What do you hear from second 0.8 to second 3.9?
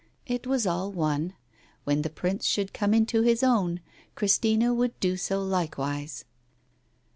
one. When the Prince should come into his own,